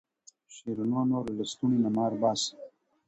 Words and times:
شېرینو 0.53 1.01
نور 1.11 1.23
له 1.27 1.33
لسټوڼي 1.39 1.77
نه 1.83 1.89
مار 1.95 2.13
باسه. 2.21 2.51